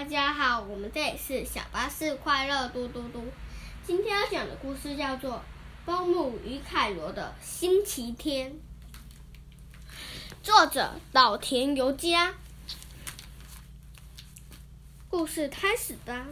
[0.00, 3.22] 大家好，我们这里是小巴士快乐嘟嘟嘟。
[3.86, 5.34] 今天要讲的故事叫做
[5.84, 8.50] 《保姆与凯罗的星期天》，
[10.42, 12.32] 作者岛田由佳。
[15.10, 16.26] 故事开始吧。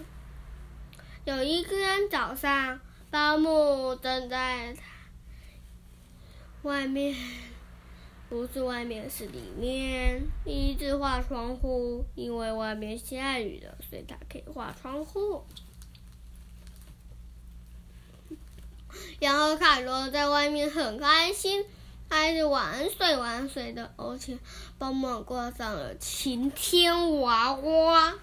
[1.26, 4.74] 有一天早上，保姆正在
[6.62, 7.14] 外面。
[8.28, 10.22] 不是外面，是里面。
[10.44, 15.42] 第一次画窗户，因为外面下雨了，所以他可以画窗户。
[19.18, 21.64] 然后凯罗在外面很开心，
[22.10, 24.38] 开始玩水玩水的，而且
[24.76, 28.14] 帮忙挂上了晴天娃娃。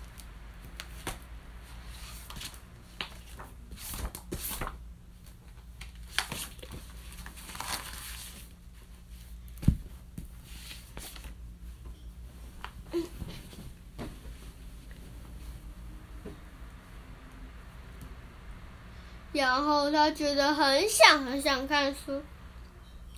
[19.36, 22.24] 然后他觉得很想很想看书，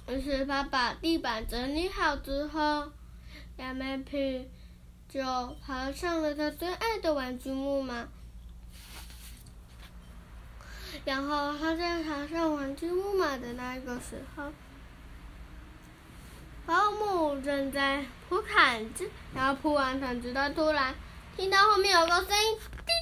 [0.07, 2.91] 于是他把地板整理好之后，
[3.57, 4.49] 亚美皮
[5.07, 5.21] 就
[5.63, 8.07] 爬上了他最爱的玩具木马。
[11.05, 14.51] 然后他在爬上玩具木马的那个时候，
[16.65, 20.95] 保姆正在铺毯子，然后铺完毯子，他突然
[21.35, 22.96] 听到后面有个声音，滴。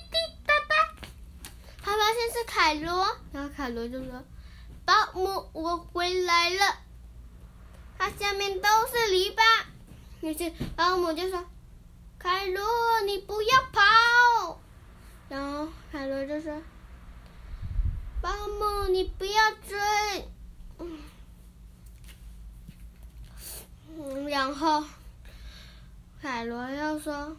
[1.97, 4.23] 发现是凯罗，然后凯罗就说
[4.85, 6.77] ：“保姆，我回来了。”
[7.97, 9.41] 它下面都是篱笆，
[10.21, 11.45] 于是保姆就说
[12.19, 12.63] ：“凯罗，
[13.05, 14.59] 你不要跑。”
[15.29, 16.61] 然后凯罗就说
[18.21, 20.29] ：“保姆，你不要追。”
[23.97, 24.83] 嗯，然后
[26.21, 27.38] 凯罗又说：“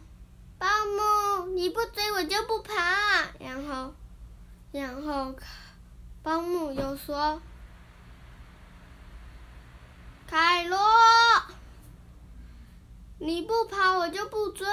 [0.57, 3.93] 保姆，你不追我就不爬。”然后。
[4.71, 5.33] 然后，
[6.21, 7.41] 保姆又说
[10.27, 10.77] ：“凯罗，
[13.17, 14.67] 你不跑，我就不追。”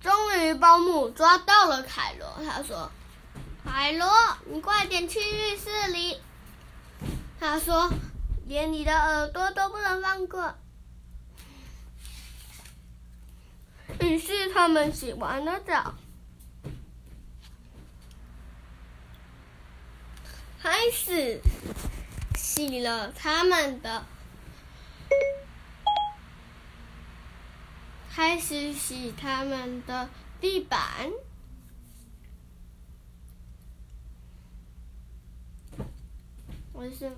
[0.00, 2.26] 终于，保姆抓到了凯罗。
[2.44, 2.90] 他说
[3.62, 4.10] ：“凯罗，
[4.46, 6.20] 你快点去浴室里。”
[7.38, 7.92] 他说
[8.48, 10.54] ：“连你的耳朵都不能放过。”
[14.00, 15.94] 于是他们洗完了澡，
[20.60, 21.40] 开始
[22.34, 24.04] 洗了他们的，
[28.10, 30.08] 开始洗他们的
[30.40, 31.10] 地板。
[36.72, 37.16] 为什么？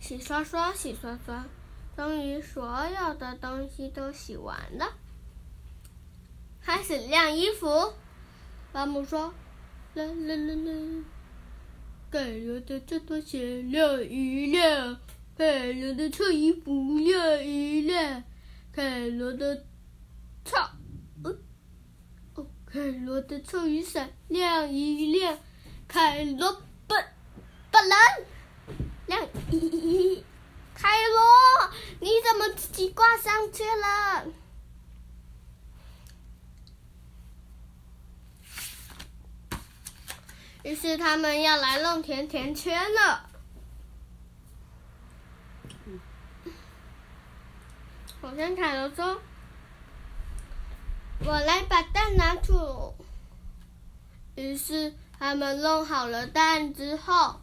[0.00, 1.46] 洗刷刷，洗刷刷，
[1.96, 4.92] 终于所有的东西都洗完了。
[6.88, 7.66] 开始晾衣服，
[8.70, 9.34] 保姆说
[9.94, 11.02] ：“来来来来，
[12.08, 15.00] 盖罗的这拖鞋晾一晾，
[15.36, 18.22] 盖罗的臭衣服晾一晾，
[18.70, 19.64] 盖罗的
[20.44, 20.56] 臭，
[21.24, 25.36] 哦，凯罗的臭雨伞晾一晾，
[25.88, 26.52] 凯罗
[26.86, 26.94] 不
[27.72, 27.98] 不能
[29.06, 30.22] 晾一，
[30.72, 31.20] 凯罗，
[31.98, 34.24] 你怎么自己挂上去了？”
[40.66, 43.30] 于是他们要来弄甜甜圈了。
[48.20, 49.22] 我先凯罗说
[51.24, 52.96] ：“我来把蛋拿出。”
[54.34, 57.40] 于是他们弄好了蛋之后，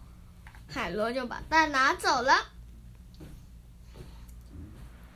[0.68, 2.48] 海螺就把蛋拿走了。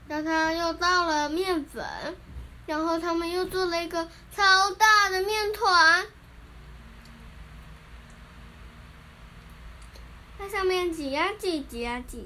[0.08, 1.86] 然后他又倒了面粉，
[2.68, 6.08] 然后他们又做了一个超大的面团。
[10.58, 12.26] 上面挤呀挤，挤呀挤。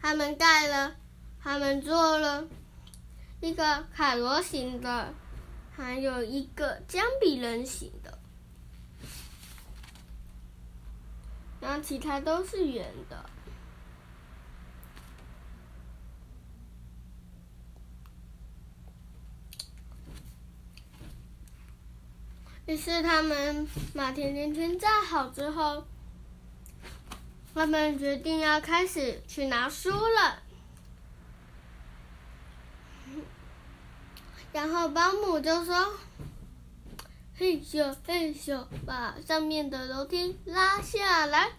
[0.00, 0.94] 他们盖了，
[1.42, 2.46] 他们做了
[3.40, 5.12] 一个卡罗形的，
[5.76, 8.20] 还有一个姜比人形的，
[11.60, 13.28] 然后其他都是圆的。
[22.72, 25.86] 于是他们把甜甜圈炸好之后，
[27.52, 30.42] 他们决定要开始去拿书了。
[34.54, 35.94] 然后保姆就说
[37.36, 41.50] ：“嘿咻嘿咻，把上面的楼梯拉下来。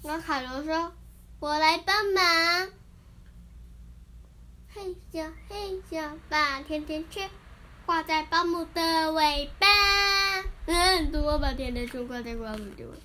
[0.00, 0.94] 那凯罗说
[1.38, 2.70] ：“我来帮忙。”
[4.72, 7.28] 嘿咻嘿咻，把甜甜圈
[7.86, 9.66] 挂在保姆的尾巴。
[10.66, 12.96] 嗯，我把甜甜圈挂在保姆的尾巴。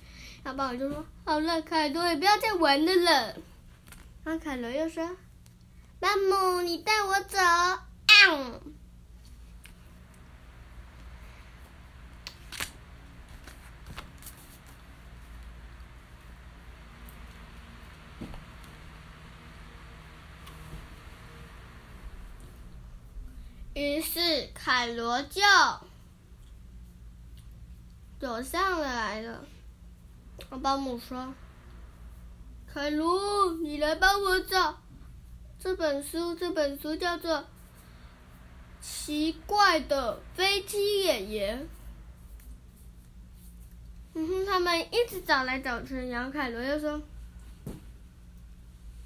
[0.42, 3.34] 然后保姆就说：“好了，凯罗，也不要再玩了了。”
[4.24, 5.16] 然后凯罗又说
[6.00, 7.88] ：“保姆，你带我走。”啊！
[23.80, 25.40] 于是凯罗就
[28.20, 29.42] 走上来了。
[30.50, 31.32] 我保姆说
[32.70, 34.82] ：“凯罗，你来帮我找
[35.58, 36.34] 这本书。
[36.34, 37.38] 这本书叫做
[38.82, 41.60] 《奇怪的飞机演员》。”
[44.12, 47.00] 嗯哼，他们一直找来找去，然后凯罗又说：“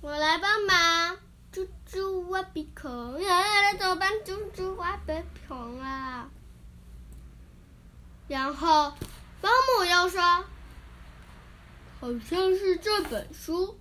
[0.03, 1.17] 我来帮忙。”
[1.55, 2.91] 猪猪挖鼻孔，
[3.23, 4.11] 那怎么办？
[4.25, 5.13] 猪猪挖鼻
[5.47, 6.29] 孔啊！
[8.27, 8.93] 然后
[9.41, 10.21] 保姆又说
[12.01, 13.79] ：“好像是这本书。”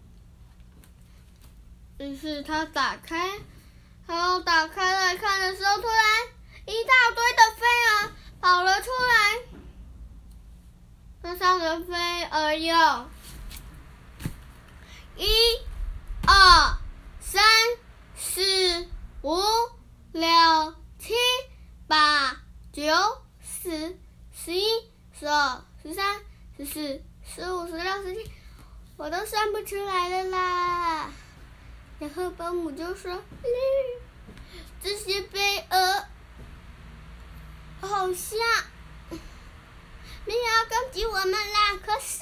[1.98, 3.40] 于是他打开，
[4.06, 5.98] 然后打开来看的时候，突然
[6.68, 9.42] 一大堆的飞蛾跑了出来。
[11.24, 13.10] 那上的飞蛾有，
[15.18, 15.26] 一、
[16.28, 16.82] 二。
[17.33, 17.41] 三、
[18.15, 18.88] 四、
[19.24, 19.35] 五、
[20.12, 20.30] 六、
[21.00, 21.15] 七、
[21.88, 22.38] 八、
[22.71, 22.83] 九、
[23.41, 23.97] 十、
[24.31, 24.63] 十一、
[25.19, 26.21] 十二、十三、
[26.56, 28.31] 十四、十五、十六、十七，
[28.97, 31.12] 我都算不出来了啦。
[31.97, 33.19] 然后保姆就说
[34.83, 36.06] ：“这些飞蛾
[37.81, 38.38] 好像
[40.27, 42.19] 没有要攻击我们啦，可是……”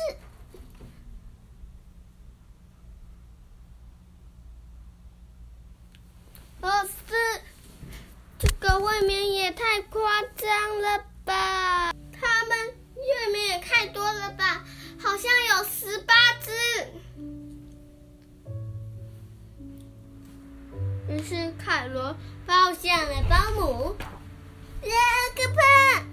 [6.62, 7.42] 可是，
[8.38, 11.92] 这个未免也太夸张了吧！
[12.12, 12.58] 他们
[12.96, 14.64] 未免也太多了吧？
[15.00, 16.52] 好像有十八只。
[21.10, 22.16] 于是凯罗
[22.46, 23.96] 抱向了保姆，
[24.84, 24.94] 呀，
[25.36, 26.06] 可怕！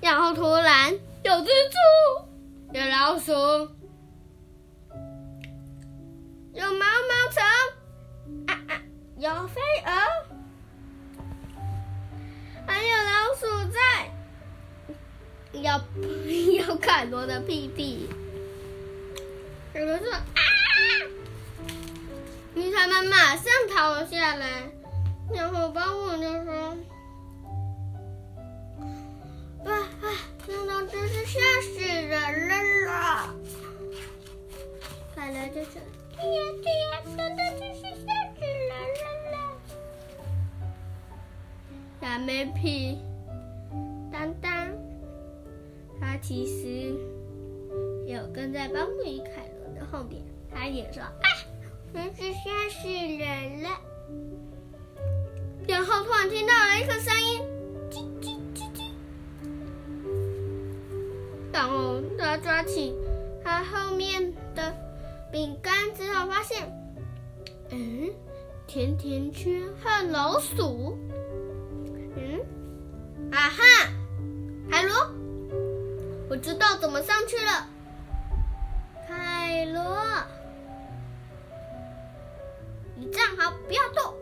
[0.00, 0.92] 然后突然
[1.24, 1.76] 有蜘蛛，
[2.72, 3.32] 有老鼠，
[6.54, 7.42] 有毛毛虫。
[9.20, 9.90] 有飞蛾，
[12.66, 14.10] 还有老鼠在，
[15.60, 15.78] 咬
[16.66, 18.08] 咬凯罗的屁屁。
[19.74, 20.22] 凯罗说：“啊！”
[22.56, 24.72] 女他们马上逃了下来，
[25.34, 26.78] 然后保姆就说
[29.68, 29.70] ：“啊
[30.00, 30.08] 啊，
[30.46, 32.54] 真的真是吓死人了
[32.86, 33.34] 啦！”
[35.14, 35.78] 凯罗就说
[36.16, 36.72] ：“对呀对
[42.20, 42.98] 小妹皮，
[44.12, 44.68] 当当，
[45.98, 46.94] 他其实
[48.04, 50.20] 有跟在邦姆与凯罗的后面。
[50.54, 51.26] 他也说：“啊，
[51.94, 53.70] 真是吓死人了。”
[55.66, 57.40] 然后突然听到了一个声音，
[57.90, 58.82] 叽叽叽叽。
[61.54, 62.94] 然后他抓起
[63.42, 64.74] 他后面的
[65.32, 66.70] 饼干之后，发现，
[67.70, 68.10] 嗯，
[68.66, 70.98] 甜甜圈和老鼠。
[73.32, 73.62] 啊哈，
[74.70, 74.94] 海螺，
[76.28, 77.68] 我知道怎么上去了。
[79.08, 79.96] 海螺，
[82.96, 84.14] 你站好，不要动。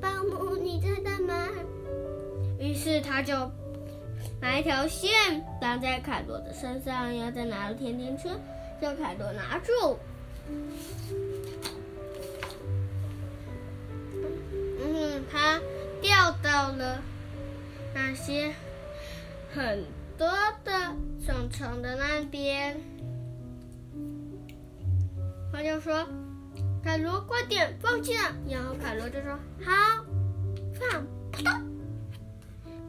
[0.00, 1.48] 保姆，你在干嘛？
[2.58, 3.50] 于是他就
[4.40, 5.10] 拿一条线
[5.60, 8.32] 绑在凯罗的身上，然后再拿了甜甜圈，
[8.80, 9.98] 叫凯罗拿住。
[14.80, 15.60] 嗯，他。
[16.02, 17.00] 掉到了
[17.94, 18.52] 那些
[19.54, 19.84] 很
[20.16, 20.28] 多
[20.64, 20.72] 的
[21.24, 22.80] 虫虫的那边，
[25.52, 26.06] 他就说
[26.82, 30.04] ：“凯罗，快点放弃了。”然后凯罗就说：“好，
[30.74, 31.52] 放。”扑通，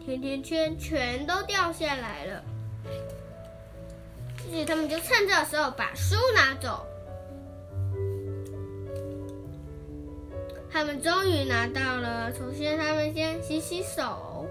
[0.05, 2.43] 甜甜圈全都掉下来了。
[4.49, 6.85] 于是他们就趁这时候把书拿走。
[10.69, 12.33] 他们终于拿到了。
[12.33, 14.45] 首先，他们先洗洗手，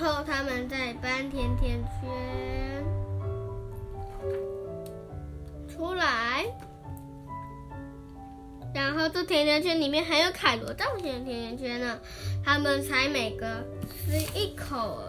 [0.00, 2.82] 后他们再搬甜甜圈
[5.68, 6.46] 出来。
[8.72, 12.00] 然后这甜甜圈里面还有凯罗造型的甜甜圈呢，
[12.42, 15.02] 他们才每个吃一口。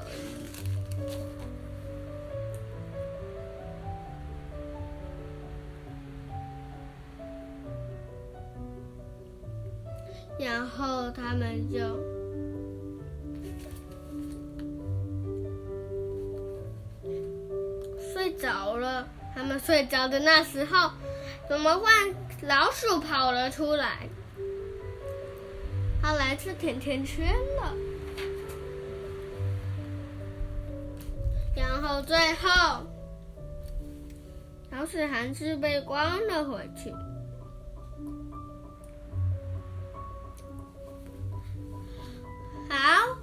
[10.38, 11.80] 然后他们就
[19.34, 20.92] 他们睡着的那时候，
[21.48, 21.92] 怎么换
[22.42, 24.08] 老鼠跑了出来？
[26.02, 27.74] 他来吃甜甜圈了。
[31.56, 32.86] 然后最后，
[34.72, 36.92] 老鼠还是被关了回去。
[42.70, 43.18] 好，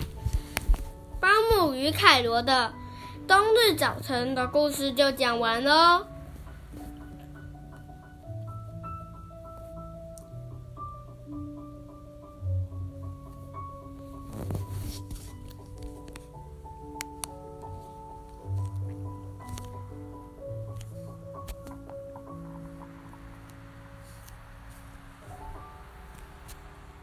[1.20, 2.72] 保姆与凯罗的
[3.28, 6.06] 冬日早晨的故事就讲完了。